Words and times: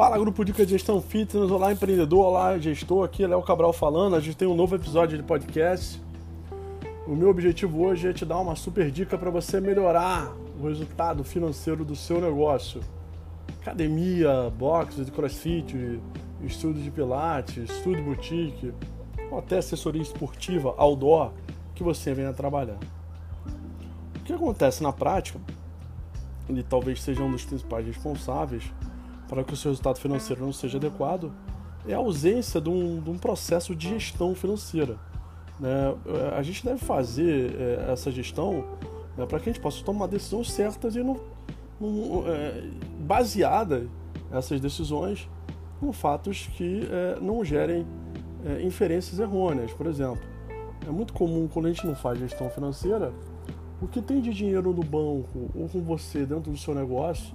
Fala 0.00 0.18
grupo 0.18 0.42
de 0.46 0.54
gestão 0.66 0.98
fitness, 0.98 1.50
olá 1.50 1.74
empreendedor, 1.74 2.24
olá 2.24 2.58
gestor, 2.58 3.04
aqui 3.04 3.22
é 3.22 3.26
Léo 3.26 3.42
Cabral 3.42 3.70
falando. 3.70 4.16
A 4.16 4.20
gente 4.20 4.34
tem 4.34 4.48
um 4.48 4.54
novo 4.54 4.74
episódio 4.74 5.18
de 5.18 5.22
podcast. 5.22 6.00
O 7.06 7.14
meu 7.14 7.28
objetivo 7.28 7.82
hoje 7.82 8.08
é 8.08 8.12
te 8.14 8.24
dar 8.24 8.38
uma 8.38 8.56
super 8.56 8.90
dica 8.90 9.18
para 9.18 9.30
você 9.30 9.60
melhorar 9.60 10.34
o 10.58 10.66
resultado 10.66 11.22
financeiro 11.22 11.84
do 11.84 11.94
seu 11.94 12.18
negócio. 12.18 12.80
Academia, 13.60 14.50
boxe 14.56 15.04
de 15.04 15.10
crossfit, 15.10 16.00
estudo 16.44 16.80
de 16.80 16.90
pilates, 16.90 17.70
estudo 17.70 18.02
boutique, 18.02 18.72
ou 19.30 19.38
até 19.38 19.58
assessoria 19.58 20.00
esportiva, 20.00 20.74
outdoor, 20.78 21.30
que 21.74 21.82
você 21.82 22.14
venha 22.14 22.32
trabalhar. 22.32 22.78
O 24.16 24.20
que 24.20 24.32
acontece 24.32 24.82
na 24.82 24.94
prática, 24.94 25.38
e 26.48 26.62
talvez 26.62 27.02
seja 27.02 27.22
um 27.22 27.30
dos 27.30 27.44
principais 27.44 27.86
responsáveis 27.86 28.72
para 29.30 29.44
que 29.44 29.54
o 29.54 29.56
seu 29.56 29.70
resultado 29.70 30.00
financeiro 30.00 30.44
não 30.44 30.52
seja 30.52 30.76
adequado, 30.76 31.32
é 31.86 31.94
a 31.94 31.98
ausência 31.98 32.60
de 32.60 32.68
um, 32.68 33.00
de 33.00 33.10
um 33.10 33.16
processo 33.16 33.76
de 33.76 33.88
gestão 33.88 34.34
financeira. 34.34 34.98
Né? 35.60 35.94
A 36.36 36.42
gente 36.42 36.64
deve 36.64 36.78
fazer 36.78 37.54
é, 37.54 37.92
essa 37.92 38.10
gestão 38.10 38.64
né, 39.16 39.24
para 39.24 39.38
que 39.38 39.48
a 39.48 39.52
gente 39.52 39.62
possa 39.62 39.84
tomar 39.84 40.08
decisões 40.08 40.50
certas 40.50 40.96
e 40.96 41.02
não, 41.02 41.20
não 41.80 42.24
é, 42.26 42.64
baseada 42.98 43.86
essas 44.32 44.60
decisões 44.60 45.28
em 45.80 45.92
fatos 45.92 46.48
que 46.56 46.88
é, 46.90 47.20
não 47.20 47.44
gerem 47.44 47.86
é, 48.44 48.62
inferências 48.62 49.20
errôneas. 49.20 49.72
Por 49.72 49.86
exemplo, 49.86 50.20
é 50.84 50.90
muito 50.90 51.12
comum 51.12 51.46
quando 51.46 51.66
a 51.66 51.72
gente 51.72 51.86
não 51.86 51.94
faz 51.94 52.18
gestão 52.18 52.50
financeira, 52.50 53.12
o 53.80 53.86
que 53.86 54.02
tem 54.02 54.20
de 54.20 54.34
dinheiro 54.34 54.72
no 54.72 54.82
banco 54.82 55.50
ou 55.54 55.68
com 55.68 55.80
você 55.82 56.26
dentro 56.26 56.50
do 56.50 56.58
seu 56.58 56.74
negócio 56.74 57.32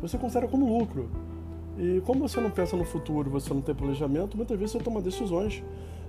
você 0.00 0.18
considera 0.18 0.48
como 0.48 0.78
lucro. 0.78 1.10
E 1.76 2.00
como 2.04 2.28
você 2.28 2.40
não 2.40 2.50
pensa 2.50 2.76
no 2.76 2.84
futuro, 2.84 3.30
você 3.30 3.54
não 3.54 3.60
tem 3.60 3.74
planejamento, 3.74 4.36
muitas 4.36 4.58
vezes 4.58 4.72
você 4.72 4.78
toma 4.80 5.00
decisões 5.00 5.62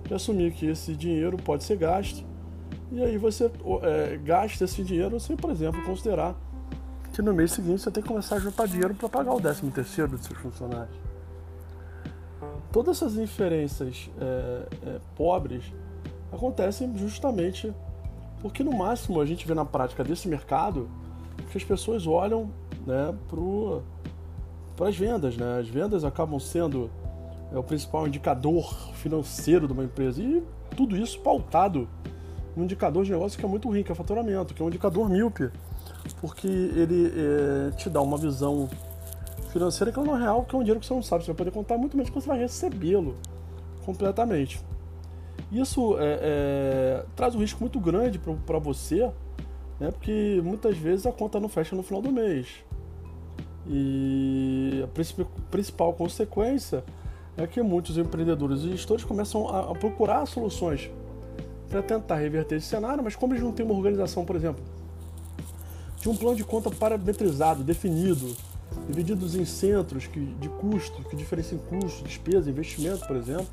de 0.04 0.14
assumir 0.14 0.52
que 0.52 0.66
esse 0.66 0.94
dinheiro 0.96 1.36
pode 1.36 1.62
ser 1.64 1.76
gasto. 1.76 2.24
E 2.90 3.02
aí 3.02 3.16
você 3.16 3.50
é, 3.82 4.16
gasta 4.16 4.64
esse 4.64 4.82
dinheiro 4.82 5.20
sem, 5.20 5.36
por 5.36 5.50
exemplo, 5.50 5.80
considerar 5.84 6.34
que 7.12 7.22
no 7.22 7.32
mês 7.32 7.52
seguinte 7.52 7.82
você 7.82 7.90
tem 7.90 8.02
que 8.02 8.08
começar 8.08 8.36
a 8.36 8.38
juntar 8.40 8.66
dinheiro 8.66 8.94
para 8.94 9.08
pagar 9.08 9.32
o 9.32 9.40
13 9.40 9.70
terceiro 9.70 10.10
dos 10.12 10.22
seus 10.24 10.38
funcionários. 10.38 10.96
Todas 12.72 12.96
essas 12.96 13.16
inferências 13.16 14.10
é, 14.20 14.66
é, 14.86 15.00
pobres 15.16 15.64
acontecem 16.32 16.96
justamente 16.96 17.72
porque 18.40 18.64
no 18.64 18.72
máximo 18.72 19.20
a 19.20 19.26
gente 19.26 19.46
vê 19.46 19.54
na 19.54 19.64
prática 19.64 20.02
desse 20.02 20.28
mercado 20.28 20.88
que 21.50 21.58
as 21.58 21.64
pessoas 21.64 22.06
olham 22.06 22.50
né, 22.86 23.14
para 24.76 24.88
as 24.88 24.96
vendas. 24.96 25.36
Né? 25.36 25.58
As 25.58 25.68
vendas 25.68 26.04
acabam 26.04 26.38
sendo 26.38 26.90
é, 27.52 27.58
o 27.58 27.62
principal 27.62 28.06
indicador 28.06 28.74
financeiro 28.94 29.66
de 29.66 29.72
uma 29.72 29.84
empresa 29.84 30.22
e 30.22 30.42
tudo 30.76 30.96
isso 30.96 31.20
pautado 31.20 31.88
num 32.56 32.64
indicador 32.64 33.04
de 33.04 33.10
negócio 33.10 33.38
que 33.38 33.44
é 33.44 33.48
muito 33.48 33.68
ruim, 33.68 33.82
que 33.82 33.92
é 33.92 33.94
faturamento, 33.94 34.54
que 34.54 34.62
é 34.62 34.64
um 34.64 34.68
indicador 34.68 35.08
míope, 35.08 35.50
porque 36.20 36.48
ele 36.48 37.12
é, 37.16 37.70
te 37.72 37.88
dá 37.88 38.00
uma 38.00 38.16
visão 38.16 38.68
financeira 39.50 39.92
que 39.92 40.00
não 40.00 40.16
é 40.16 40.20
real, 40.20 40.44
que 40.44 40.54
é 40.54 40.58
um 40.58 40.62
dinheiro 40.62 40.80
que 40.80 40.86
você 40.86 40.94
não 40.94 41.02
sabe, 41.02 41.24
você 41.24 41.32
vai 41.32 41.36
poder 41.38 41.50
contar 41.50 41.76
muito 41.76 41.96
menos 41.96 42.10
que 42.10 42.14
você 42.14 42.26
vai 42.26 42.38
recebê-lo 42.38 43.16
completamente. 43.84 44.60
Isso 45.50 45.98
é, 45.98 46.18
é, 46.22 47.04
traz 47.16 47.34
um 47.34 47.38
risco 47.38 47.60
muito 47.60 47.80
grande 47.80 48.18
para 48.18 48.58
você, 48.58 49.10
né? 49.80 49.90
porque 49.90 50.40
muitas 50.44 50.76
vezes 50.76 51.06
a 51.06 51.12
conta 51.12 51.40
não 51.40 51.48
fecha 51.48 51.74
no 51.74 51.82
final 51.82 52.00
do 52.00 52.12
mês. 52.12 52.64
E 53.72 54.82
a 54.82 54.88
principal 55.48 55.92
consequência 55.92 56.82
é 57.36 57.46
que 57.46 57.62
muitos 57.62 57.96
empreendedores 57.96 58.62
e 58.62 58.70
gestores 58.72 59.04
começam 59.04 59.48
a, 59.48 59.72
procurar 59.76 60.26
soluções 60.26 60.90
para 61.68 61.80
tentar 61.80 62.16
reverter 62.16 62.56
esse 62.56 62.66
cenário, 62.66 63.02
mas 63.04 63.14
como 63.14 63.32
eles 63.32 63.44
não 63.44 63.52
têm 63.52 63.64
uma 63.64 63.74
organização, 63.76 64.24
por 64.24 64.34
exemplo, 64.34 64.60
de 66.00 66.08
um 66.08 66.16
plano 66.16 66.36
de 66.36 66.42
conta 66.42 66.68
parametrizado, 66.68 67.62
definido, 67.62 68.34
divididos 68.88 69.36
em 69.36 69.44
centros 69.44 70.04
que, 70.04 70.18
de 70.18 70.48
custo, 70.48 71.04
que 71.04 71.14
diferenciem 71.14 71.60
custo, 71.68 72.02
despesa, 72.02 72.50
investimento, 72.50 73.06
por 73.06 73.14
exemplo, 73.14 73.46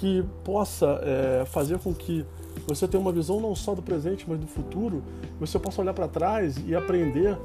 que 0.00 0.24
possa 0.42 0.98
é, 1.02 1.44
fazer 1.44 1.78
com 1.78 1.92
que 1.92 2.24
você 2.66 2.88
tenha 2.88 3.00
uma 3.00 3.12
visão 3.12 3.38
não 3.38 3.54
só 3.54 3.74
do 3.74 3.82
presente, 3.82 4.24
mas 4.26 4.38
do 4.38 4.46
futuro, 4.46 5.02
você 5.38 5.58
possa 5.58 5.82
olhar 5.82 5.92
para 5.92 6.08
trás 6.08 6.56
e 6.66 6.74
aprender 6.74 7.36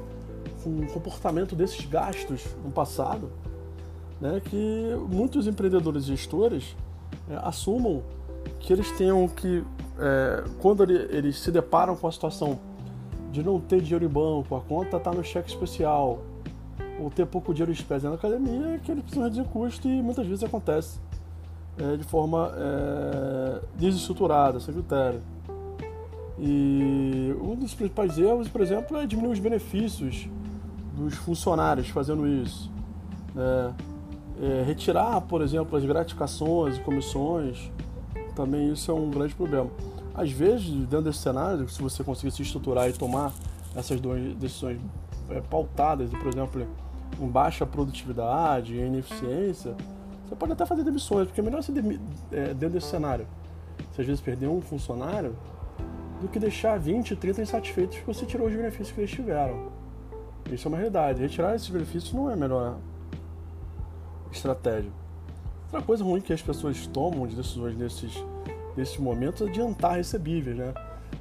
com 0.64 0.70
o 0.70 0.86
comportamento 0.86 1.54
desses 1.54 1.84
gastos 1.84 2.42
no 2.64 2.70
passado, 2.70 3.30
né, 4.18 4.40
que 4.42 4.96
muitos 5.08 5.46
empreendedores 5.46 6.04
e 6.04 6.06
gestores 6.08 6.74
é, 7.30 7.36
assumam 7.42 8.02
que 8.58 8.72
eles 8.72 8.90
tenham 8.92 9.28
que, 9.28 9.62
é, 9.98 10.44
quando 10.60 10.82
ele, 10.82 10.94
eles 11.14 11.38
se 11.38 11.50
deparam 11.52 11.94
com 11.94 12.08
a 12.08 12.12
situação 12.12 12.58
de 13.30 13.42
não 13.42 13.60
ter 13.60 13.82
dinheiro 13.82 14.04
em 14.04 14.08
banco, 14.08 14.56
a 14.56 14.60
conta 14.60 14.96
está 14.96 15.12
no 15.12 15.22
cheque 15.22 15.50
especial, 15.50 16.22
ou 16.98 17.10
ter 17.10 17.26
pouco 17.26 17.52
dinheiro 17.52 17.70
em 17.70 17.74
espécie 17.74 18.06
na 18.06 18.14
academia, 18.14 18.74
é 18.74 18.78
que 18.78 18.90
eles 18.90 19.02
precisam 19.02 19.24
reduzir 19.24 19.44
custo 19.48 19.88
e 19.88 20.00
muitas 20.00 20.26
vezes 20.26 20.42
acontece 20.44 20.98
é, 21.76 21.96
de 21.96 22.04
forma 22.04 22.52
é, 22.56 23.60
desestruturada, 23.76 24.60
sem 24.60 24.72
critério. 24.72 25.20
E 26.38 27.34
um 27.40 27.54
dos 27.54 27.74
principais 27.74 28.18
erros, 28.18 28.48
por 28.48 28.60
exemplo, 28.60 28.96
é 28.96 29.06
diminuir 29.06 29.32
os 29.32 29.38
benefícios 29.38 30.28
dos 30.96 31.14
funcionários 31.14 31.88
fazendo 31.88 32.26
isso. 32.26 32.70
Né? 33.34 33.74
É, 34.40 34.64
retirar, 34.66 35.20
por 35.22 35.42
exemplo, 35.42 35.76
as 35.76 35.84
gratificações 35.84 36.76
e 36.76 36.80
comissões, 36.80 37.70
também 38.34 38.72
isso 38.72 38.90
é 38.90 38.94
um 38.94 39.10
grande 39.10 39.34
problema. 39.34 39.70
Às 40.14 40.30
vezes, 40.30 40.70
dentro 40.70 41.02
desse 41.02 41.18
cenário, 41.18 41.68
se 41.68 41.80
você 41.80 42.02
conseguir 42.02 42.32
se 42.32 42.42
estruturar 42.42 42.88
e 42.88 42.92
tomar 42.92 43.32
essas 43.74 44.00
duas 44.00 44.20
decisões 44.34 44.80
é, 45.30 45.40
pautadas, 45.40 46.10
por 46.10 46.28
exemplo, 46.28 46.66
em 47.20 47.28
baixa 47.28 47.64
produtividade, 47.64 48.76
em 48.76 48.86
ineficiência, 48.86 49.74
você 50.26 50.34
pode 50.34 50.52
até 50.52 50.64
fazer 50.64 50.82
demissões, 50.84 51.26
porque 51.26 51.40
é 51.40 51.44
melhor 51.44 51.62
você 51.62 51.72
é, 52.32 52.54
dentro 52.54 52.70
desse 52.70 52.86
cenário, 52.86 53.26
se 53.92 54.00
às 54.00 54.06
vezes 54.06 54.20
perder 54.20 54.48
um 54.48 54.60
funcionário, 54.60 55.34
do 56.20 56.28
que 56.28 56.38
deixar 56.38 56.78
20, 56.78 57.16
30 57.16 57.42
insatisfeitos 57.42 57.98
porque 57.98 58.12
você 58.12 58.24
tirou 58.24 58.46
os 58.46 58.54
benefícios 58.54 58.92
que 58.92 59.00
eles 59.00 59.10
tiveram. 59.10 59.83
Isso 60.50 60.66
é 60.66 60.68
uma 60.68 60.76
realidade. 60.76 61.20
Retirar 61.20 61.54
esses 61.54 61.68
benefícios 61.68 62.12
não 62.12 62.30
é 62.30 62.34
a 62.34 62.36
melhor 62.36 62.76
estratégia. 64.30 64.90
Outra 65.64 65.82
coisa 65.82 66.04
ruim 66.04 66.20
que 66.20 66.32
as 66.32 66.42
pessoas 66.42 66.86
tomam 66.86 67.26
de 67.26 67.34
decisões 67.34 67.76
nesses, 67.76 68.12
nesses 68.76 68.98
momentos 68.98 69.42
é 69.42 69.50
adiantar 69.50 69.96
recebíveis, 69.96 70.56
né? 70.56 70.72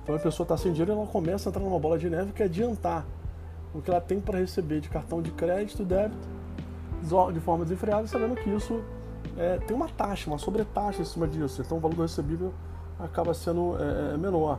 Então 0.03 0.15
a 0.15 0.19
pessoa 0.19 0.45
está 0.45 0.57
sem 0.57 0.71
dinheiro 0.71 0.91
ela 0.91 1.07
começa 1.07 1.47
a 1.47 1.49
entrar 1.49 1.63
numa 1.63 1.79
bola 1.79 1.97
de 1.97 2.09
neve 2.09 2.33
que 2.33 2.41
é 2.41 2.45
adiantar 2.45 3.05
o 3.73 3.81
que 3.81 3.89
ela 3.89 4.01
tem 4.01 4.19
para 4.19 4.37
receber 4.37 4.79
de 4.79 4.89
cartão 4.89 5.21
de 5.21 5.31
crédito 5.31 5.83
débito 5.83 6.27
de 7.33 7.39
forma 7.39 7.65
desenfreada, 7.65 8.07
sabendo 8.07 8.35
que 8.35 8.49
isso 8.49 8.81
é, 9.37 9.57
tem 9.57 9.75
uma 9.75 9.89
taxa, 9.89 10.29
uma 10.29 10.37
sobretaxa 10.37 11.01
em 11.01 11.05
cima 11.05 11.27
disso. 11.27 11.61
Então 11.61 11.77
o 11.77 11.81
valor 11.81 11.95
do 11.95 12.01
recebível 12.01 12.53
acaba 12.99 13.33
sendo 13.33 13.75
é, 13.77 14.13
é 14.13 14.17
menor. 14.17 14.57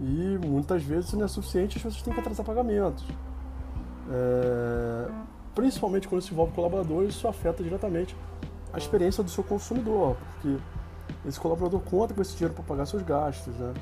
E 0.00 0.38
muitas 0.44 0.82
vezes 0.82 1.06
isso 1.06 1.16
não 1.16 1.24
é 1.24 1.28
suficiente, 1.28 1.76
as 1.76 1.82
pessoas 1.82 2.02
têm 2.02 2.12
que 2.12 2.20
atrasar 2.20 2.44
pagamentos. 2.44 3.04
É, 4.10 5.10
principalmente 5.54 6.08
quando 6.08 6.22
se 6.22 6.32
envolve 6.32 6.52
colaborador, 6.52 7.04
isso 7.04 7.26
afeta 7.28 7.62
diretamente 7.62 8.16
a 8.72 8.78
experiência 8.78 9.22
do 9.22 9.30
seu 9.30 9.44
consumidor, 9.44 10.16
porque 10.32 10.58
esse 11.26 11.38
colaborador 11.38 11.80
conta 11.80 12.12
com 12.12 12.20
esse 12.20 12.32
dinheiro 12.32 12.54
para 12.54 12.64
pagar 12.64 12.86
seus 12.86 13.02
gastos, 13.02 13.54
né? 13.54 13.72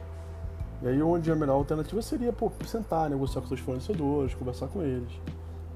E 0.82 0.88
aí 0.88 1.02
onde 1.02 1.30
a 1.30 1.36
melhor 1.36 1.54
alternativa 1.54 2.02
seria 2.02 2.32
pô, 2.32 2.50
sentar, 2.66 3.08
negociar 3.08 3.40
com 3.40 3.48
seus 3.48 3.60
fornecedores, 3.60 4.34
conversar 4.34 4.66
com 4.66 4.82
eles. 4.82 5.12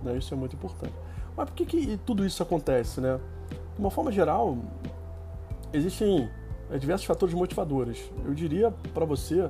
Né? 0.02 0.16
Isso 0.18 0.34
é 0.34 0.36
muito 0.36 0.56
importante. 0.56 0.92
Mas 1.36 1.48
por 1.48 1.54
que, 1.54 1.64
que 1.64 1.96
tudo 1.98 2.26
isso 2.26 2.42
acontece, 2.42 3.00
né? 3.00 3.20
De 3.48 3.80
uma 3.80 3.90
forma 3.90 4.10
geral, 4.10 4.58
existem 5.72 6.28
é, 6.70 6.78
diversos 6.78 7.06
fatores 7.06 7.34
motivadores. 7.34 8.10
Eu 8.24 8.34
diria 8.34 8.72
para 8.92 9.04
você 9.04 9.48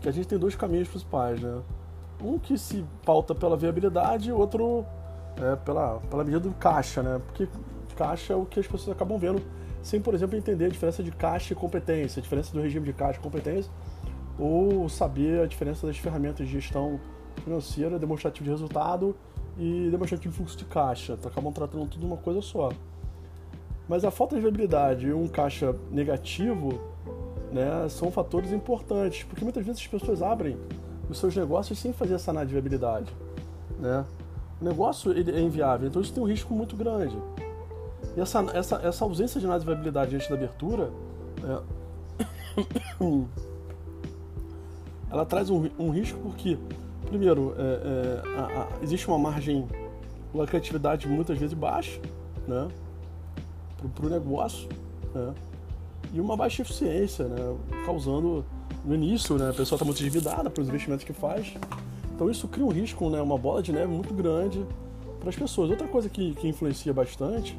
que 0.00 0.08
a 0.08 0.12
gente 0.12 0.28
tem 0.28 0.38
dois 0.38 0.54
caminhos 0.54 0.88
principais, 0.88 1.40
né? 1.40 1.62
Um 2.22 2.38
que 2.38 2.56
se 2.56 2.84
pauta 3.04 3.34
pela 3.34 3.56
viabilidade 3.56 4.30
e 4.30 4.32
outro 4.32 4.84
é, 5.36 5.56
pela, 5.56 5.98
pela 6.10 6.24
medida 6.24 6.40
do 6.40 6.54
caixa, 6.54 7.02
né? 7.02 7.20
Porque 7.26 7.48
caixa 7.96 8.32
é 8.32 8.36
o 8.36 8.44
que 8.44 8.60
as 8.60 8.66
pessoas 8.66 8.94
acabam 8.94 9.18
vendo 9.18 9.42
sem, 9.82 10.00
por 10.00 10.14
exemplo, 10.14 10.36
entender 10.36 10.66
a 10.66 10.68
diferença 10.68 11.02
de 11.02 11.10
caixa 11.10 11.52
e 11.52 11.56
competência, 11.56 12.20
a 12.20 12.22
diferença 12.22 12.52
do 12.52 12.60
regime 12.60 12.86
de 12.86 12.92
caixa 12.92 13.18
e 13.18 13.22
competência, 13.22 13.70
ou 14.38 14.88
saber 14.88 15.40
a 15.40 15.46
diferença 15.46 15.86
das 15.86 15.98
ferramentas 15.98 16.46
de 16.46 16.52
gestão 16.52 17.00
financeira, 17.42 17.98
demonstrativo 17.98 18.44
de 18.44 18.50
resultado 18.50 19.16
e 19.58 19.88
demonstrativo 19.90 20.30
de 20.30 20.36
fluxo 20.36 20.56
de 20.56 20.64
caixa. 20.66 21.14
Então, 21.14 21.30
acabam 21.30 21.52
tratando 21.52 21.86
tudo 21.86 22.06
uma 22.06 22.16
coisa 22.16 22.40
só. 22.40 22.70
Mas 23.88 24.04
a 24.04 24.10
falta 24.10 24.36
de 24.36 24.40
viabilidade 24.40 25.08
e 25.08 25.12
um 25.12 25.26
caixa 25.26 25.74
negativo 25.90 26.80
né, 27.52 27.88
são 27.88 28.10
fatores 28.10 28.52
importantes, 28.52 29.24
porque 29.24 29.42
muitas 29.42 29.66
vezes 29.66 29.82
as 29.82 29.86
pessoas 29.88 30.22
abrem 30.22 30.56
os 31.08 31.18
seus 31.18 31.36
negócios 31.36 31.78
sem 31.78 31.92
fazer 31.92 32.14
essa 32.14 32.30
análise 32.30 32.48
de 32.48 32.60
viabilidade. 32.60 33.12
Né? 33.78 34.04
o 34.62 34.64
negócio 34.64 35.10
ele 35.10 35.32
é 35.32 35.40
inviável, 35.40 35.88
então 35.88 36.00
isso 36.00 36.12
tem 36.12 36.22
um 36.22 36.26
risco 36.26 36.54
muito 36.54 36.76
grande. 36.76 37.16
E 38.16 38.20
essa, 38.20 38.40
essa, 38.54 38.76
essa 38.76 39.04
ausência 39.04 39.40
de 39.40 39.46
análise 39.46 39.66
de 39.66 39.72
viabilidade 39.72 40.14
antes 40.14 40.28
da 40.28 40.36
abertura, 40.36 40.90
é, 41.42 41.60
ela 45.10 45.26
traz 45.26 45.50
um, 45.50 45.68
um, 45.76 45.90
risco 45.90 46.16
porque, 46.20 46.56
primeiro, 47.06 47.54
é, 47.58 47.62
é, 47.62 48.22
a, 48.38 48.44
a, 48.44 48.68
existe 48.82 49.08
uma 49.08 49.18
margem, 49.18 49.66
uma 50.32 50.46
criatividade 50.46 51.08
muitas 51.08 51.36
vezes 51.36 51.54
baixa, 51.54 52.00
né, 52.46 52.68
para 53.94 54.06
o 54.06 54.08
negócio, 54.08 54.68
né, 55.12 55.34
e 56.12 56.20
uma 56.20 56.36
baixa 56.36 56.62
eficiência, 56.62 57.24
né, 57.24 57.56
causando 57.84 58.44
no 58.84 58.94
início, 58.94 59.36
né, 59.36 59.50
a 59.50 59.52
pessoa 59.52 59.76
está 59.76 59.84
muito 59.84 60.00
endividada 60.00 60.50
pelos 60.50 60.68
investimentos 60.68 61.04
que 61.04 61.12
faz, 61.12 61.54
então 62.14 62.30
isso 62.30 62.48
cria 62.48 62.64
um 62.64 62.70
risco, 62.70 63.08
né, 63.08 63.20
uma 63.20 63.38
bola 63.38 63.62
de 63.62 63.72
neve 63.72 63.92
muito 63.92 64.12
grande 64.12 64.64
para 65.20 65.30
as 65.30 65.36
pessoas. 65.36 65.70
Outra 65.70 65.86
coisa 65.86 66.08
que, 66.08 66.34
que 66.34 66.48
influencia 66.48 66.92
bastante 66.92 67.58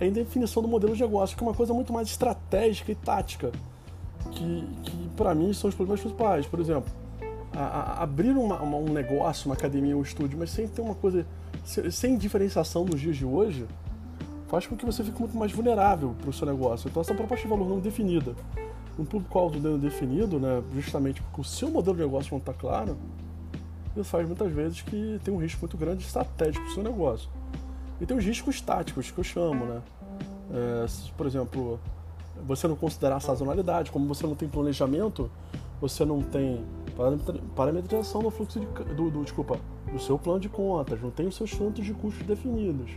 é 0.00 0.06
a 0.06 0.10
definição 0.10 0.62
do 0.62 0.68
modelo 0.68 0.94
de 0.94 1.02
negócio, 1.02 1.36
que 1.36 1.44
é 1.44 1.46
uma 1.46 1.54
coisa 1.54 1.72
muito 1.72 1.92
mais 1.92 2.08
estratégica 2.08 2.90
e 2.90 2.94
tática, 2.94 3.52
que, 4.30 4.66
que 4.82 5.08
para 5.16 5.34
mim 5.34 5.52
são 5.52 5.68
os 5.68 5.74
problemas 5.74 6.00
principais. 6.00 6.46
Por 6.46 6.60
exemplo, 6.60 6.90
a, 7.54 7.60
a, 7.62 8.02
abrir 8.02 8.36
uma, 8.36 8.60
uma, 8.60 8.78
um 8.78 8.92
negócio, 8.92 9.48
uma 9.48 9.54
academia, 9.54 9.96
um 9.96 10.02
estúdio, 10.02 10.38
mas 10.38 10.50
sem 10.50 10.66
ter 10.66 10.80
uma 10.80 10.94
coisa, 10.94 11.26
sem 11.90 12.16
diferenciação 12.16 12.84
nos 12.84 13.00
dias 13.00 13.16
de 13.16 13.24
hoje, 13.24 13.66
faz 14.52 14.66
com 14.66 14.76
que 14.76 14.84
você 14.84 15.02
fique 15.02 15.18
muito 15.18 15.34
mais 15.34 15.50
vulnerável 15.50 16.14
para 16.20 16.28
o 16.28 16.32
seu 16.32 16.46
negócio. 16.46 16.86
Então, 16.86 17.00
essa 17.00 17.14
proposta 17.14 17.42
de 17.42 17.48
valor 17.48 17.66
não 17.66 17.80
definida, 17.80 18.34
um 18.98 19.04
público-alvo 19.06 19.58
não 19.58 19.78
definido, 19.78 20.38
né, 20.38 20.62
justamente 20.74 21.22
porque 21.22 21.40
o 21.40 21.44
seu 21.44 21.70
modelo 21.70 21.96
de 21.96 22.02
negócio 22.02 22.32
não 22.32 22.38
está 22.38 22.52
claro, 22.52 22.98
isso 23.96 24.04
faz 24.04 24.26
muitas 24.26 24.52
vezes 24.52 24.82
que 24.82 25.18
tem 25.24 25.32
um 25.32 25.38
risco 25.38 25.62
muito 25.62 25.78
grande 25.78 26.04
estratégico 26.04 26.62
para 26.66 26.70
o 26.70 26.74
seu 26.74 26.82
negócio. 26.82 27.30
E 27.98 28.04
tem 28.04 28.14
os 28.14 28.22
riscos 28.22 28.60
táticos, 28.60 29.10
que 29.10 29.18
eu 29.18 29.24
chamo, 29.24 29.64
né? 29.64 29.80
É, 30.52 30.86
por 31.16 31.26
exemplo, 31.26 31.80
você 32.46 32.68
não 32.68 32.76
considerar 32.76 33.16
a 33.16 33.20
sazonalidade, 33.20 33.90
como 33.90 34.06
você 34.06 34.26
não 34.26 34.34
tem 34.34 34.50
planejamento, 34.50 35.30
você 35.80 36.04
não 36.04 36.20
tem 36.20 36.62
parametrização 37.56 38.22
do 38.22 38.30
fluxo 38.30 38.60
de, 38.60 38.66
do, 38.66 39.10
do, 39.10 39.22
desculpa, 39.22 39.58
do 39.90 39.98
seu 39.98 40.18
plano 40.18 40.40
de 40.40 40.50
contas, 40.50 41.00
não 41.00 41.10
tem 41.10 41.26
os 41.26 41.36
seus 41.36 41.52
fontes 41.52 41.86
de 41.86 41.94
custos 41.94 42.26
definidos. 42.26 42.90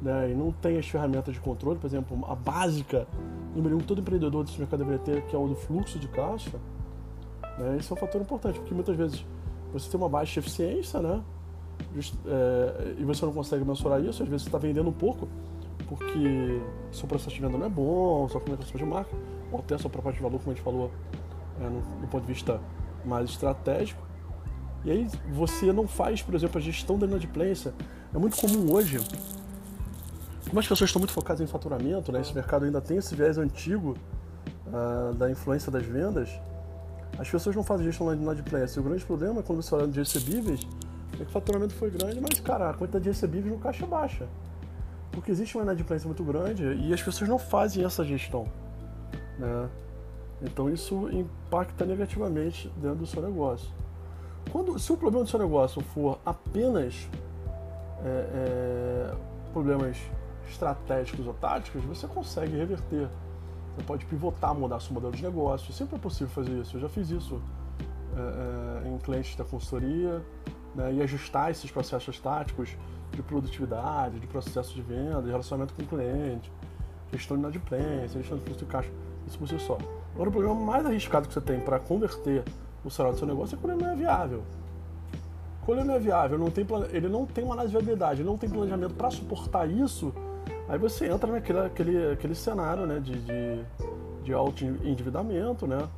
Né? 0.00 0.30
E 0.30 0.34
não 0.34 0.52
tem 0.52 0.78
as 0.78 0.86
ferramentas 0.86 1.34
de 1.34 1.40
controle, 1.40 1.78
por 1.78 1.86
exemplo, 1.86 2.18
a 2.28 2.34
básica, 2.34 3.06
número 3.54 3.76
um, 3.76 3.80
todo 3.80 4.00
empreendedor 4.00 4.44
desse 4.44 4.58
mercado 4.58 4.78
deveria 4.80 5.00
ter, 5.00 5.22
que 5.26 5.34
é 5.34 5.38
o 5.38 5.48
do 5.48 5.54
fluxo 5.54 5.98
de 5.98 6.08
caixa. 6.08 6.58
Né? 7.58 7.76
Esse 7.78 7.90
é 7.90 7.94
um 7.94 7.98
fator 7.98 8.20
importante, 8.20 8.58
porque 8.58 8.74
muitas 8.74 8.96
vezes 8.96 9.24
você 9.72 9.90
tem 9.90 9.98
uma 9.98 10.08
baixa 10.08 10.38
eficiência, 10.38 11.00
né? 11.00 11.22
Just, 11.94 12.14
é, 12.26 12.94
e 12.98 13.04
você 13.04 13.24
não 13.24 13.32
consegue 13.32 13.64
mensurar 13.64 14.00
isso, 14.00 14.22
às 14.22 14.28
vezes 14.28 14.42
você 14.42 14.48
está 14.48 14.58
vendendo 14.58 14.88
um 14.88 14.92
pouco 14.92 15.28
porque 15.88 16.60
seu 16.92 17.08
processo 17.08 17.34
de 17.34 17.40
venda 17.40 17.56
não 17.56 17.66
é 17.66 17.68
bom, 17.68 18.28
sua 18.28 18.40
comunicação 18.40 18.76
de 18.76 18.84
marca, 18.84 19.10
ou 19.50 19.58
até 19.58 19.76
sua 19.78 19.90
proposta 19.90 20.16
de 20.16 20.22
valor, 20.22 20.38
como 20.38 20.52
a 20.52 20.54
gente 20.54 20.62
falou, 20.62 20.90
é, 21.60 21.64
no, 21.64 21.80
do 21.80 22.06
ponto 22.08 22.26
de 22.26 22.32
vista 22.32 22.60
mais 23.04 23.30
estratégico. 23.30 24.06
E 24.84 24.90
aí 24.90 25.08
você 25.32 25.72
não 25.72 25.88
faz, 25.88 26.22
por 26.22 26.34
exemplo, 26.34 26.58
a 26.58 26.60
gestão 26.60 26.98
da 26.98 27.06
inadimplência. 27.06 27.74
É 28.14 28.18
muito 28.18 28.36
comum 28.36 28.72
hoje, 28.72 28.98
como 30.48 30.60
as 30.60 30.66
pessoas 30.66 30.88
estão 30.88 31.00
muito 31.00 31.12
focadas 31.12 31.40
em 31.40 31.46
faturamento, 31.46 32.10
né, 32.10 32.20
esse 32.20 32.34
mercado 32.34 32.64
ainda 32.64 32.80
tem 32.80 32.96
esse 32.96 33.14
viés 33.14 33.38
antigo 33.38 33.96
uh, 34.66 35.14
da 35.14 35.30
influência 35.30 35.70
das 35.70 35.84
vendas, 35.84 36.30
as 37.18 37.28
pessoas 37.28 37.54
não 37.54 37.62
fazem 37.62 37.86
gestão 37.86 38.14
de 38.14 38.22
inadimplência. 38.22 38.80
O 38.80 38.84
grande 38.84 39.04
problema, 39.04 39.42
quando 39.42 39.62
você 39.62 39.74
olha 39.74 39.88
de 39.88 39.98
recebíveis, 39.98 40.60
é 41.14 41.16
que 41.16 41.24
o 41.24 41.30
faturamento 41.30 41.74
foi 41.74 41.90
grande, 41.90 42.20
mas, 42.20 42.38
cara, 42.40 42.70
a 42.70 42.74
quantidade 42.74 43.04
de 43.04 43.10
recebíveis 43.10 43.52
no 43.52 43.58
caixa 43.58 43.84
é 43.84 43.88
baixa. 43.88 44.26
Porque 45.10 45.30
existe 45.30 45.56
uma 45.56 45.64
inadimplência 45.64 46.06
muito 46.06 46.22
grande 46.22 46.64
e 46.64 46.92
as 46.94 47.02
pessoas 47.02 47.28
não 47.28 47.38
fazem 47.38 47.84
essa 47.84 48.04
gestão. 48.04 48.46
Né? 49.38 49.68
Então 50.42 50.70
isso 50.70 51.08
impacta 51.10 51.84
negativamente 51.84 52.72
dentro 52.76 52.98
do 52.98 53.06
seu 53.06 53.20
negócio. 53.20 53.68
Quando, 54.52 54.78
se 54.78 54.92
o 54.92 54.96
problema 54.96 55.24
do 55.24 55.30
seu 55.30 55.40
negócio 55.40 55.82
for 55.82 56.20
apenas 56.24 57.08
é, 58.04 58.26
é, 58.32 59.14
problemas 59.52 59.96
estratégicos 60.48 61.26
ou 61.26 61.34
táticos, 61.34 61.84
você 61.84 62.06
consegue 62.06 62.56
reverter 62.56 63.08
você 63.78 63.84
pode 63.84 64.06
pivotar, 64.06 64.54
mudar 64.54 64.80
seu 64.80 64.92
modelo 64.92 65.12
de 65.12 65.22
negócio. 65.22 65.72
Sempre 65.72 65.96
é 65.96 65.98
possível 65.98 66.28
fazer 66.28 66.50
isso. 66.60 66.76
Eu 66.76 66.80
já 66.80 66.88
fiz 66.88 67.10
isso 67.10 67.40
é, 68.16 68.86
é, 68.86 68.88
em 68.88 68.98
clientes 68.98 69.36
da 69.36 69.44
consultoria 69.44 70.20
né, 70.74 70.92
e 70.94 71.02
ajustar 71.02 71.50
esses 71.50 71.70
processos 71.70 72.18
táticos 72.18 72.76
de 73.12 73.22
produtividade, 73.22 74.18
de 74.18 74.26
processo 74.26 74.74
de 74.74 74.82
venda, 74.82 75.22
de 75.22 75.28
relacionamento 75.28 75.74
com 75.74 75.82
o 75.82 75.86
cliente, 75.86 76.50
gestão 77.12 77.36
de 77.36 77.42
inadimplência, 77.42 78.20
gestão 78.20 78.36
de 78.38 78.44
fluxo 78.44 78.64
de 78.64 78.70
caixa, 78.70 78.90
isso 79.26 79.38
por 79.38 79.48
si 79.48 79.58
só. 79.60 79.78
Agora, 80.14 80.28
o 80.28 80.32
problema 80.32 80.54
mais 80.56 80.84
arriscado 80.84 81.28
que 81.28 81.34
você 81.34 81.40
tem 81.40 81.60
para 81.60 81.78
converter 81.78 82.42
o 82.84 82.90
salário 82.90 83.16
do 83.16 83.18
seu 83.18 83.28
negócio 83.28 83.56
é 83.56 83.58
quando 83.60 83.74
ele 83.74 83.84
não 83.84 83.92
é 83.92 83.96
viável. 83.96 84.42
Quando 85.64 85.78
ele 85.78 85.88
não 85.88 85.94
é 85.94 86.00
viável, 86.00 86.38
não 86.38 86.50
tem, 86.50 86.66
ele 86.92 87.08
não 87.08 87.26
tem 87.26 87.44
uma 87.44 87.54
análise 87.54 87.72
de 87.72 87.78
viabilidade, 87.78 88.20
ele 88.22 88.28
não 88.28 88.36
tem 88.36 88.48
planejamento 88.50 88.94
para 88.94 89.10
suportar 89.10 89.70
isso, 89.70 90.12
Aí 90.68 90.78
você 90.78 91.06
entra 91.06 91.32
naquele 91.32 91.58
aquele, 91.60 92.12
aquele 92.12 92.34
cenário 92.34 92.86
né, 92.86 93.00
de, 93.00 93.18
de, 93.20 93.64
de 94.22 94.32
alto 94.32 94.64
endividamento, 94.64 95.66
né? 95.66 95.88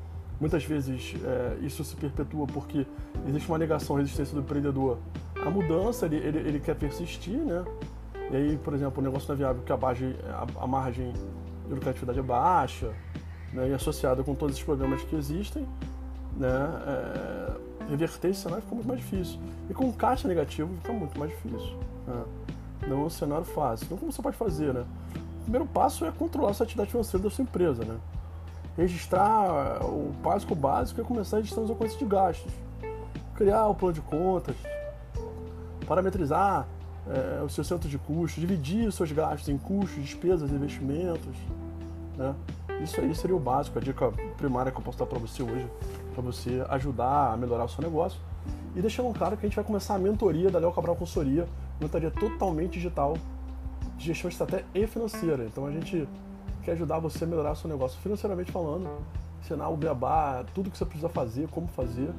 Muitas 0.41 0.65
vezes 0.65 1.15
é, 1.25 1.59
isso 1.61 1.85
se 1.85 1.97
perpetua 1.97 2.47
porque 2.47 2.87
existe 3.27 3.49
uma 3.49 3.59
negação 3.59 3.97
à 3.97 3.99
resistência 3.99 4.35
do 4.35 4.41
empreendedor 4.41 4.99
à 5.45 5.51
mudança, 5.51 6.07
ele, 6.07 6.17
ele, 6.17 6.39
ele 6.39 6.61
quer 6.61 6.77
persistir, 6.77 7.39
né? 7.39 7.65
E 8.31 8.37
aí, 8.37 8.59
por 8.59 8.73
exemplo, 8.75 9.03
o 9.03 9.05
negócio 9.05 9.29
não 9.29 9.35
é 9.35 9.39
viável 9.39 9.57
porque 9.57 9.73
a 9.73 9.77
margem, 9.77 10.17
a, 10.29 10.63
a 10.63 10.67
margem 10.67 11.13
de 11.67 11.75
lucratividade 11.75 12.19
é 12.19 12.23
baixa, 12.23 12.93
né? 13.53 13.69
e 13.69 13.75
associada 13.75 14.23
com 14.23 14.35
todos 14.35 14.55
esses 14.55 14.65
problemas 14.65 15.03
que 15.03 15.17
existem, 15.17 15.67
né? 16.37 16.49
É, 16.87 17.71
reverter 17.91 18.29
esse 18.29 18.43
cenário 18.43 18.63
fica 18.63 18.75
muito 18.75 18.87
mais 18.87 19.01
difícil. 19.01 19.39
E 19.69 19.75
com 19.75 19.93
caixa 19.93 20.29
negativo 20.29 20.73
fica 20.77 20.93
muito 20.93 21.19
mais 21.19 21.31
difícil. 21.33 21.77
Né? 22.07 22.23
Não 22.87 23.03
é 23.03 23.05
um 23.05 23.11
cenário 23.11 23.44
fácil. 23.44 23.85
Então, 23.85 23.99
como 23.99 24.12
você 24.12 24.23
pode 24.23 24.37
fazer, 24.37 24.73
né? 24.73 24.85
O 25.41 25.43
primeiro 25.43 25.67
passo 25.67 26.05
é 26.05 26.12
controlar 26.12 26.50
essa 26.50 26.65
atividade 26.65 26.91
financeira 26.91 27.23
da 27.23 27.31
sua 27.31 27.43
empresa, 27.43 27.85
né? 27.85 27.99
Registrar 28.77 29.85
o 29.85 30.12
básico 30.23 30.55
básico 30.55 31.00
é 31.00 31.05
começar 31.05 31.38
a 31.38 31.43
gestão 31.43 31.62
das 31.62 31.71
ocorrências 31.71 31.99
de 31.99 32.06
gastos. 32.06 32.53
Criar 33.35 33.67
o 33.67 33.75
plano 33.75 33.94
de 33.94 34.00
contas, 34.00 34.56
parametrizar 35.87 36.66
é, 37.09 37.43
o 37.43 37.49
seu 37.49 37.64
centro 37.64 37.88
de 37.88 37.99
custos, 37.99 38.40
dividir 38.40 38.87
os 38.87 38.95
seus 38.95 39.11
gastos 39.12 39.49
em 39.49 39.59
custos, 39.59 40.02
despesas, 40.02 40.50
investimentos. 40.50 41.37
Né? 42.16 42.35
Isso 42.83 43.00
aí 43.00 43.14
seria 43.14 43.37
o 43.37 43.40
básico, 43.40 43.78
a 43.78 43.83
dica 43.83 44.11
primária 44.37 44.71
que 44.71 44.78
eu 44.78 44.83
posso 44.83 44.99
dar 44.99 45.07
para 45.07 45.19
você 45.19 45.43
hoje, 45.43 45.66
para 46.14 46.23
você 46.23 46.64
ajudar 46.71 47.33
a 47.33 47.37
melhorar 47.37 47.64
o 47.64 47.69
seu 47.69 47.83
negócio. 47.83 48.21
E 48.75 48.81
deixando 48.81 49.12
claro 49.12 49.37
que 49.37 49.45
a 49.45 49.49
gente 49.49 49.57
vai 49.57 49.64
começar 49.64 49.95
a 49.97 49.99
mentoria 49.99 50.50
da 50.50 50.59
Léo 50.59 50.73
Cabral 50.73 50.95
Consultoria 50.95 51.47
mentoria 51.81 52.11
totalmente 52.11 52.75
digital 52.75 53.17
gestão 54.01 54.29
estratégica 54.29 54.69
e 54.75 54.87
financeira. 54.87 55.45
Então 55.45 55.67
a 55.67 55.71
gente 55.71 56.09
quer 56.63 56.73
ajudar 56.73 56.99
você 56.99 57.25
a 57.25 57.27
melhorar 57.27 57.55
seu 57.55 57.69
negócio 57.69 58.01
financeiramente 58.01 58.51
falando, 58.51 58.89
ensinar 59.41 59.69
o 59.69 59.77
beabá, 59.77 60.43
tudo 60.55 60.71
que 60.71 60.79
você 60.79 60.85
precisa 60.85 61.09
fazer, 61.09 61.49
como 61.49 61.69
fazer, 61.69 62.11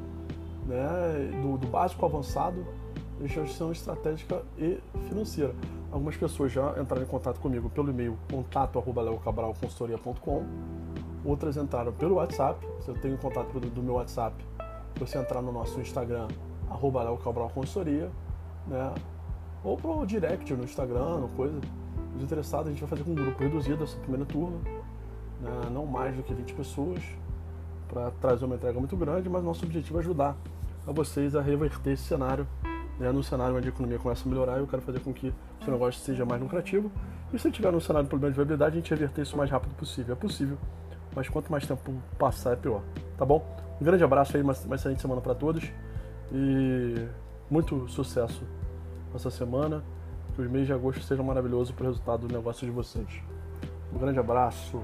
né? 0.66 1.30
do, 1.42 1.58
do 1.58 1.68
básico 1.68 2.06
ao 2.06 2.12
avançado, 2.12 2.66
gestão 3.26 3.72
estratégica 3.72 4.42
e 4.58 4.80
financeira. 5.08 5.54
Algumas 5.92 6.16
pessoas 6.16 6.52
já 6.52 6.80
entraram 6.80 7.04
em 7.04 7.08
contato 7.08 7.40
comigo 7.40 7.70
pelo 7.70 7.90
e-mail 7.90 8.18
contato@leocabralconsultoria.com. 8.32 10.46
Outras 11.24 11.56
entraram 11.58 11.94
pelo 11.94 12.16
WhatsApp. 12.16 12.66
Você 12.78 12.94
tem 12.94 13.14
o 13.14 13.18
contato 13.18 13.60
do, 13.60 13.70
do 13.70 13.84
meu 13.84 13.94
WhatsApp. 13.96 14.34
Você 14.98 15.18
entrar 15.18 15.42
no 15.42 15.52
nosso 15.52 15.82
Instagram 15.82 16.30
arroba 16.70 17.04
Consultoria, 17.54 18.10
né? 18.68 18.94
Ou 19.64 19.78
pro 19.78 20.06
direct 20.06 20.54
no 20.54 20.64
Instagram, 20.64 21.28
coisa. 21.36 21.60
Os 22.16 22.24
interessados, 22.24 22.68
a 22.68 22.72
gente 22.72 22.82
vai 22.82 22.90
fazer 22.90 23.04
com 23.04 23.12
um 23.12 23.16
grupo 23.16 23.42
reduzido 23.42 23.84
essa 23.84 23.98
primeira 23.98 24.26
turma, 24.26 24.58
né? 25.40 25.70
não 25.72 25.86
mais 25.86 26.16
do 26.16 26.24
que 26.24 26.34
20 26.34 26.54
pessoas, 26.54 27.02
para 27.88 28.12
trazer 28.12 28.46
uma 28.46 28.56
entrega 28.56 28.78
muito 28.80 28.96
grande, 28.98 29.30
mas 29.30 29.44
nosso 29.44 29.64
objetivo 29.66 29.98
é 29.98 30.02
ajudar 30.02 30.36
a 30.86 30.92
vocês 30.92 31.36
a 31.36 31.42
reverter 31.42 31.92
esse 31.92 32.04
cenário, 32.04 32.46
né? 33.00 33.12
no 33.12 33.24
cenário 33.24 33.56
onde 33.56 33.68
a 33.68 33.70
economia 33.70 33.98
começa 33.98 34.28
a 34.28 34.30
melhorar, 34.30 34.58
eu 34.58 34.68
quero 34.68 34.82
fazer 34.82 35.00
com 35.00 35.14
que 35.14 35.30
o 35.30 35.64
seu 35.64 35.72
negócio 35.74 36.02
seja 36.02 36.26
mais 36.26 36.42
lucrativo. 36.42 36.92
E 37.32 37.40
se 37.40 37.50
tiver 37.50 37.72
no 37.72 37.80
cenário 37.80 38.06
de 38.06 38.10
problema 38.10 38.32
de 38.32 38.36
viabilidade, 38.36 38.74
a 38.74 38.80
gente 38.80 38.90
reverter 38.90 39.22
isso 39.22 39.36
o 39.36 39.38
mais 39.38 39.50
rápido 39.50 39.74
possível. 39.76 40.14
É 40.14 40.18
possível, 40.18 40.58
mas 41.16 41.30
quanto 41.30 41.50
mais 41.50 41.66
tempo 41.66 41.94
passar, 42.20 42.54
é 42.54 42.56
pior. 42.58 42.82
Tá 43.18 43.26
bom? 43.26 43.46
Um 43.80 43.86
grande 43.86 44.04
abraço 44.04 44.36
aí, 44.36 44.44
uma, 44.44 44.52
excelente 44.52 45.02
semana 45.02 45.22
para 45.22 45.34
todos 45.34 45.64
e 46.32 47.08
muito 47.50 47.88
sucesso 47.88 48.44
essa 49.18 49.30
semana. 49.30 49.84
Que 50.36 50.42
os 50.42 50.50
meses 50.50 50.68
de 50.68 50.74
agosto 50.74 51.04
sejam 51.04 51.26
maravilhosos 51.26 51.72
para 51.72 51.84
o 51.84 51.88
resultado 51.88 52.28
do 52.28 52.34
negócio 52.34 52.66
de 52.66 52.72
vocês. 52.72 53.08
Um 53.94 54.00
grande 54.00 54.20
abraço. 54.20 54.82